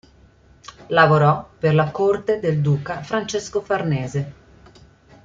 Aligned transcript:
Lavorò 0.87 1.47
per 1.59 1.75
la 1.75 1.91
corte 1.91 2.39
del 2.39 2.59
Duca 2.59 3.03
Francesco 3.03 3.61
Farnese. 3.61 4.33